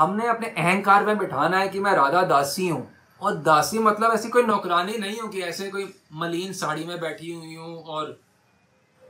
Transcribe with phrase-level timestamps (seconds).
[0.00, 4.28] हमने अपने अहंकार में बिठाना है कि मैं राधा दासी हूँ। और दासी मतलब ऐसी
[4.28, 8.20] कोई नौकरानी नहीं हूँ कि ऐसे कोई मलिन साड़ी में बैठी हुई हूँ और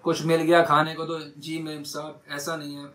[0.03, 2.89] कुछ मिल गया खाने को तो जी मेम साहब ऐसा नहीं है।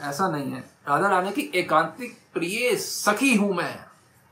[0.00, 3.74] ऐसा नहीं है। राधा रानी की एकांतिक प्रिय सखी हूँ मैं।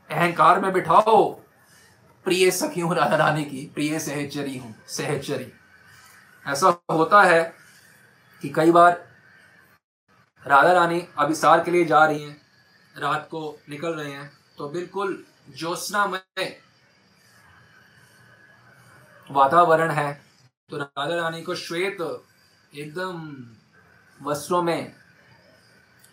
[0.09, 1.31] अहंकार में बिठाओ।
[2.25, 5.51] प्रिय सखी हूँ राधा रानी की। प्रिय सहचरी हूँ। सहचरी।
[6.51, 7.53] ऐसा होता है
[8.41, 9.07] कि कई बार
[10.45, 12.46] राधा रानी अभिसार के लिए जा रही हैं।
[12.97, 15.23] रात को निकल रहे हैं तो बिल्कुल
[15.57, 16.55] ज्योत्सना में
[19.29, 20.13] वातावरण है।
[20.69, 22.01] तो राधा रानी को श्वेत
[22.73, 23.27] एकदम
[24.19, 24.95] वस्त्रों में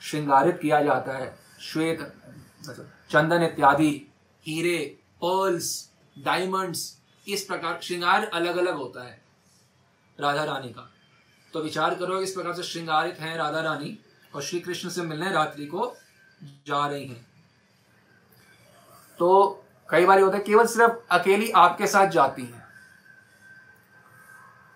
[0.01, 2.01] श्रृंगारित किया जाता है। श्वेत
[2.61, 3.91] मतलब चंदन इत्यादि,
[4.47, 4.79] हीरे,
[5.23, 9.23] पर्ल्स, डायमंड्स, इस प्रकार श्रृंगार अलग अलग होता है
[10.19, 10.91] राधा रानी का।
[11.55, 13.99] तो विचार करो इस प्रकार से श्रृंगारित हैं राधा रानी,
[14.35, 15.95] और श्री कृष्ण से मिलने रात्रि को
[16.45, 17.27] जा रही हैं।
[19.19, 22.65] तो कई बार होता है, केवल सिर्फ़ अकेली आपके साथ जाती हैं।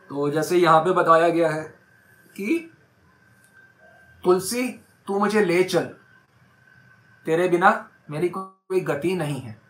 [0.08, 1.64] तो जैसे यहाँ पे बताया गया है
[2.36, 2.72] कि,
[4.24, 4.68] तुलसी,
[5.06, 5.84] तू मुझे ले चल।
[7.26, 9.60] तेरे बिना मेरी कोई गति नहीं है।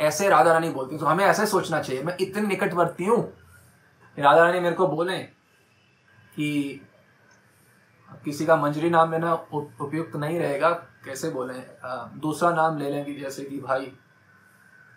[0.00, 3.32] ऐसे राधा रानी बोलती तो हमें ऐसे सोचना चाहिए, मैं इतनी निकटवर्ती हूँ।
[4.18, 5.18] राधा रानी मेरे को बोले
[6.36, 6.80] कि
[8.24, 10.70] किसी का मंजरी नाम लेना उपयुक्त नहीं रहेगा
[11.04, 11.54] कैसे बोले?
[12.20, 13.92] दूसरा नाम ले लेंगे जैसे कि भाई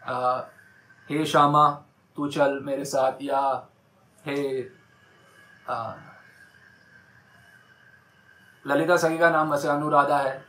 [0.03, 0.41] आ,
[1.09, 1.69] हे श्यामा
[2.15, 3.41] तू चल मेरे साथ या
[4.25, 4.37] हे
[8.65, 10.45] ललिता सखी का नाम वैसे अनुराधा है।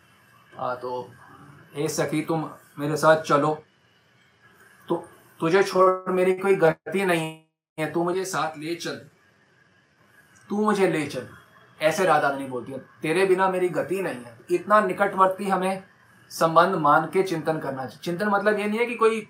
[0.59, 1.11] आ, तो
[1.75, 3.55] हे सखी तुम मेरे साथ चलो।
[4.89, 4.97] तो
[5.41, 7.43] तुझे छोड़ मेरी कोई गलती नहीं
[7.79, 8.97] है तू मुझे साथ ले चल।
[10.49, 11.29] तू मुझे ले चल।
[11.81, 15.83] ऐसे राधा रानी बोलती है। तेरे बिना मेरी गति नहीं है। इतना निकटवर्ती हमें
[16.31, 19.29] संबंध मान के चिंतन करना चाहिए। चिंतन मतलब ये नहीं है कि कोई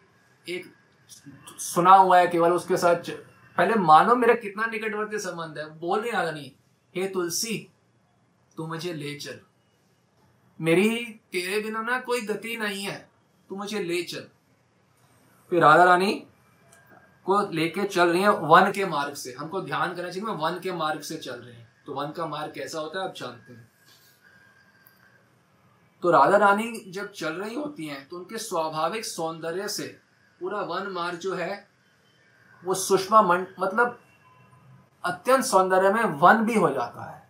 [0.48, 0.72] एक
[1.58, 3.10] सुना हुआ है, केवल उसके साथ
[3.56, 6.50] पहले मानो मेरा कितना निकटवर्ती संबंध है। बोल रही नहीं।
[6.96, 7.70] हे तुलसी,
[8.56, 9.40] तू मुझे ले चल।
[10.60, 13.10] मेरी, तेरे बिना ना कोई गति नहीं है।
[13.48, 14.24] तू मुझे ले चल।
[15.50, 16.26] फिर राधा रानी
[17.24, 20.72] को लेके चल रही है वन के मार्ग से। हमको ध्यान करना चाहिए वन के
[20.72, 23.68] मार्ग से चल रहे हैं। तो वन का मार्ग कैसा होता है, आप जानते हैं।
[26.02, 29.86] तो राधा रानी जब चल रही होती हैं तो उनके स्वाभाविक सौंदर्य से
[30.40, 31.68] पूरा वन मार्ग जो है,
[32.64, 33.98] वो सुषमा मन मतलब
[35.04, 37.28] अत्यंत सौंदर्य में वन भी हो जाता है।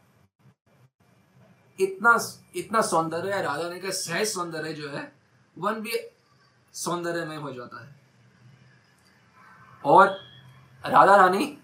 [1.78, 2.18] इतना
[2.56, 5.12] इतना सौंदर्य है, राधा रानी का सहज सौंदर्य जो है,
[5.56, 5.98] वन भी
[6.74, 7.98] सौंदर्य में हो जाता है।
[9.84, 10.06] और
[10.84, 11.56] राधा रानी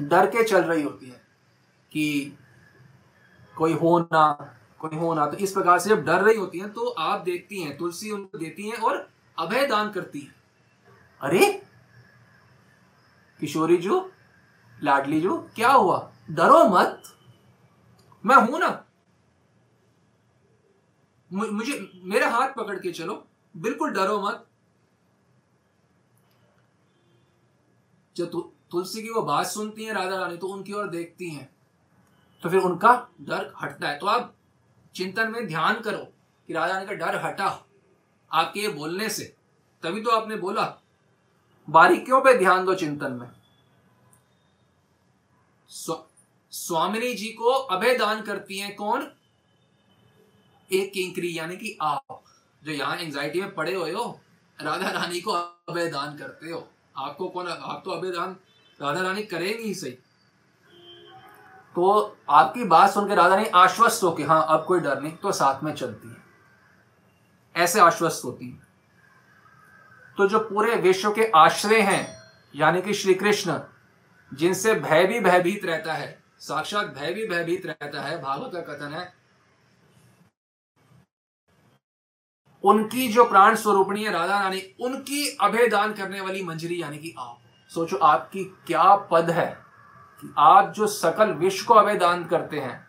[0.00, 1.20] डर के चल रही होती है
[1.92, 2.36] कि
[3.60, 6.72] कोई हो ना, कोई हो ना तो इस प्रकार से जब डर रही होती हैं
[6.72, 10.34] तो आप देखती हैं, तुलसी उनको देती हैं और अभय दान करती है।
[11.20, 11.62] अरे,
[13.40, 14.12] किशोरी जो,
[14.82, 16.12] लाडली जो, क्या हुआ?
[16.30, 17.02] डरो मत।
[18.26, 18.84] मैं हूँ ना।
[21.32, 24.46] मुझे, मेरा हाथ पकड़ के चलो। बिल्कुल डरो मत।
[28.16, 28.30] जब
[28.70, 31.59] तुलसी की वो बात सुनती है राधा रानी तो उनकी ओर देखती हैं।
[32.42, 34.34] तो फिर उनका डर हटता है। तो आप
[34.94, 36.04] चिंतन में ध्यान करो
[36.48, 37.46] कि राधा रानी का डर हटा
[38.30, 39.24] आपके ये बोलने से।
[39.82, 40.64] तभी तो आपने बोला
[41.68, 43.28] बारीकियों पे ध्यान दो चिंतन में।
[45.70, 46.04] स्व,
[46.52, 49.10] स्वामिनी जी को अभय दान करती हैं कौन?
[50.70, 52.22] एक किंकरी यानी कि आप
[52.62, 54.20] जो यहाँ एंजाइटी में पड़े हुए हो
[54.58, 58.36] राधा रानी को अभय दान करते हो। आपको कौन आप तो अभय दान
[58.80, 59.98] राधा रानी करेंगी ही सही।
[61.74, 65.32] तो आपकी बात सुनकर राधा रानी आश्वस्त हो कि हाँ अब कोई डर नहीं तो
[65.32, 66.16] साथ में चलती है।
[67.56, 68.58] ऐसे आश्वस्त होती है।
[70.16, 72.16] तो जो पूरे विश्व के आश्रय हैं,
[72.54, 73.58] यानी कि श्री कृष्ण,
[74.34, 78.94] जिनसे भय भी भयभीत रहता है, साक्षात भय भी भयभीत रहता है, भागवत का कथन
[78.94, 79.14] है,
[82.64, 87.38] उनकी जो प्राण स्वरूपणी है राधा रानी, उनकी अभेदान करने वाली मंजरी, यानी कि आप।
[87.74, 89.69] सोचो आपकी क्या पद है।
[90.38, 92.86] आप जो सकल विश्व को अभय दान करते हैं,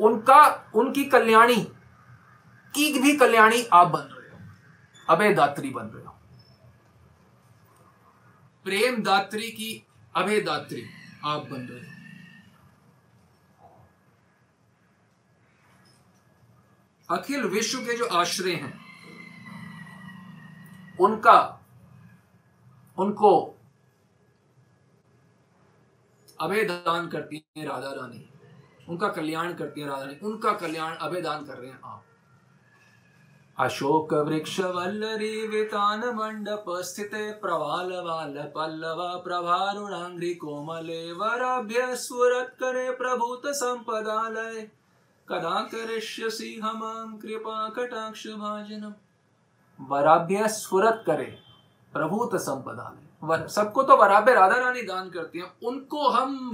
[0.00, 1.56] उनका, उनकी कल्याणी,
[2.74, 4.50] की भी कल्याणी आप बन रहे हो
[5.08, 6.18] अभय दात्री बन रहे हो।
[8.64, 9.86] प्रेम दात्री की
[10.16, 10.90] अभय दात्री
[11.24, 11.92] आप बन रहे हो।
[17.16, 18.82] अखिल विश्व के जो आश्रय हैं,
[21.00, 21.60] उनका,
[22.98, 23.51] उनको
[26.42, 28.28] अभय दान करती है राधा रानी।
[28.88, 32.02] उनका कल्याण करती है राधा रानी। उनका कल्याण अभय दान कर रहे हैं आप।
[33.58, 43.42] अशोक वृक्ष वल्लरी वितान मंडप स्थिते प्रवाल वाल पल्लव प्रभारुणांग्री कोमले वराभ्य स्फुरत करे प्रभूत
[43.46, 44.70] संपदालय।
[45.28, 46.80] कदा करिष्यसि हम
[47.22, 48.94] कृपा कटाक्ष भाजनम।
[49.80, 51.38] वराभ्य स्फुरत करे।
[51.92, 56.52] प्रभूत संपदालय सबको तो बराबर राधा रानी दान करती हैं, उनको हम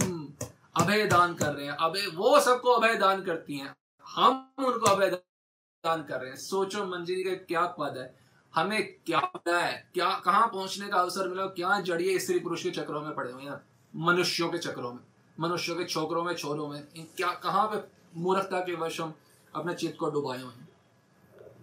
[0.76, 3.76] अभय दान कर रहे हैं। अभय वो सबको अभय दान करती हैं।
[4.06, 8.16] हम उनको अभय दान कर रहे हैं। सोचो मंजिल का क्या पद है।
[8.54, 9.90] हमें क्या पता है?
[9.94, 13.42] क्या, कहाँ पहुँचने का अवसर मिला क्या जड़िए स्त्री पुरुष के चक्रों में पड़े हुए
[13.42, 13.60] हैं?
[13.96, 15.00] मनुष्यों के चक्रों में।
[15.40, 16.86] मनुष्यों के छोकरों में, छोरों में।
[17.16, 17.82] क्या, कहाँ पे
[18.20, 19.14] मूर्खता के वश हम
[19.54, 20.68] अपने चित्त को डुबाए हुए हैं?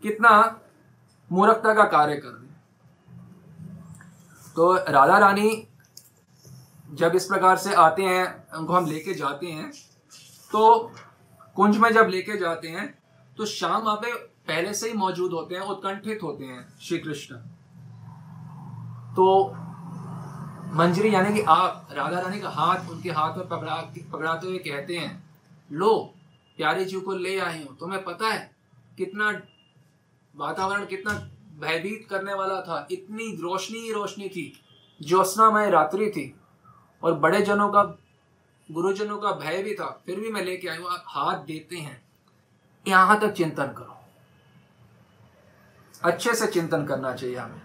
[0.04, 0.60] कितना
[1.32, 2.45] मूर्खता का कार्य कर रहे
[4.56, 5.68] तो राधा रानी
[6.92, 9.72] जब इस प्रकार से आते हैं, उनको हम लेके जाते हैं
[10.52, 10.92] तो
[11.56, 12.88] कुंज में जब लेके जाते हैं
[13.38, 14.14] तो शाम वहाँ पे
[14.48, 17.36] पहले से ही मौजूद होते हैं, उत्कंठित होते हैं श्री कृष्ण।
[19.16, 19.26] तो
[20.74, 23.76] मंजरी यानी कि आप, राधा रानी का हाथ, उनके हाथ में पकड़ा,
[24.12, 25.24] पकड़ाते हुए कहते हैं,
[25.70, 25.94] लो,
[26.58, 28.52] प्यारे जी को ले आई हूँ। तुम्हें पता है
[28.98, 29.32] कितना
[30.34, 31.14] वातावरण, कितना
[31.60, 34.62] भयभीत करने वाला था। इतनी रोशनी ही रोशनी थी।
[35.04, 36.36] ज्योत्नामय रात्रि थी
[37.04, 37.84] और बड़े जनों का,
[38.72, 42.06] गुरुजनों का भय भी था। फिर भी मैं लेके आई हूँ। हाथ देते हैं।
[42.88, 43.98] यहाँ तक चिंतन करो।
[46.04, 47.65] अच्छे से चिंतन करना चाहिए हमें।